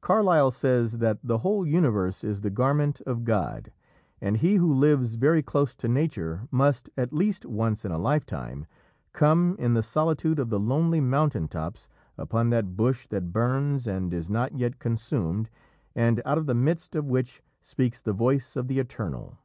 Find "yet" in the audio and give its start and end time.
14.58-14.80